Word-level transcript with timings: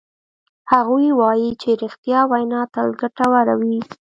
هغوی 0.71 1.07
وایي 1.19 1.49
چې 1.61 1.69
ریښتیا 1.81 2.19
وینا 2.31 2.61
تل 2.73 2.87
ګټوره 3.01 3.53
وی 3.59 3.77